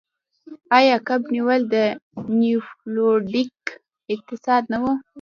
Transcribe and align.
آیا 0.77 0.97
کب 1.07 1.21
نیول 1.35 1.61
د 1.73 1.75
نیوفونډلینډ 2.39 3.63
اقتصاد 4.13 4.63
نه 4.71 4.77
و؟ 4.81 4.83